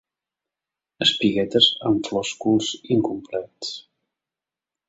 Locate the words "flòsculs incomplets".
2.09-3.73